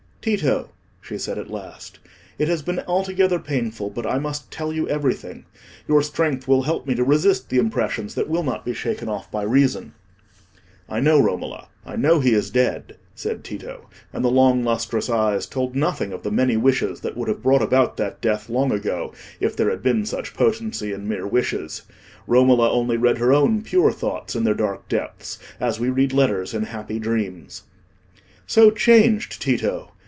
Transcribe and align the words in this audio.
"Tito," 0.21 0.69
she 1.01 1.17
said 1.17 1.39
at 1.39 1.49
last, 1.49 1.97
"it 2.37 2.47
has 2.47 2.61
been 2.61 2.81
altogether 2.81 3.39
painful, 3.39 3.89
but 3.89 4.05
I 4.05 4.19
must 4.19 4.51
tell 4.51 4.71
you 4.71 4.87
everything. 4.87 5.45
Your 5.87 6.03
strength 6.03 6.47
will 6.47 6.61
help 6.61 6.85
me 6.85 6.93
to 6.93 7.03
resist 7.03 7.49
the 7.49 7.57
impressions 7.57 8.13
that 8.13 8.29
will 8.29 8.43
not 8.43 8.63
be 8.63 8.71
shaken 8.75 9.09
off 9.09 9.31
by 9.31 9.41
reason." 9.41 9.93
"I 10.87 10.99
know, 10.99 11.19
Romola—I 11.19 11.95
know 11.95 12.19
he 12.19 12.33
is 12.35 12.51
dead," 12.51 12.97
said 13.15 13.43
Tito; 13.43 13.89
and 14.13 14.23
the 14.23 14.29
long 14.29 14.63
lustrous 14.63 15.09
eyes 15.09 15.47
told 15.47 15.75
nothing 15.75 16.13
of 16.13 16.21
the 16.21 16.29
many 16.31 16.55
wishes 16.55 16.99
that 16.99 17.17
would 17.17 17.27
have 17.27 17.41
brought 17.41 17.63
about 17.63 17.97
that 17.97 18.21
death 18.21 18.47
long 18.47 18.71
ago 18.71 19.13
if 19.39 19.55
there 19.55 19.71
had 19.71 19.81
been 19.81 20.05
such 20.05 20.35
potency 20.35 20.93
in 20.93 21.07
mere 21.07 21.25
wishes. 21.25 21.81
Romola 22.27 22.69
only 22.69 22.95
read 22.95 23.17
her 23.17 23.33
own 23.33 23.63
pure 23.63 23.91
thoughts 23.91 24.35
in 24.35 24.43
their 24.43 24.53
dark 24.53 24.87
depths, 24.87 25.39
as 25.59 25.79
we 25.79 25.89
read 25.89 26.13
letters 26.13 26.53
in 26.53 26.65
happy 26.65 26.99
dreams. 26.99 27.63
"So 28.45 28.69
changed, 28.69 29.41
Tito! 29.41 29.87